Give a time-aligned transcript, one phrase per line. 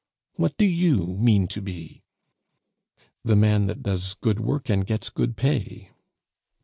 [0.33, 2.01] What do you mean to be?"
[3.23, 5.91] "The man that does good work and gets good pay."